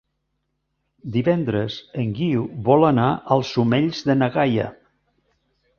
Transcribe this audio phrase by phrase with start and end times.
[1.17, 4.71] Divendres en Guiu vol anar als Omells de na Gaia.